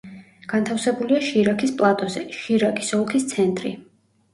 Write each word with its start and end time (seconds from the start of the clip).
განთავსებულია 0.53 1.21
შირაქის 1.27 1.75
პლატოზე, 1.83 2.27
შირაკის 2.41 2.95
ოლქის 3.03 3.33
ცენტრი. 3.37 3.81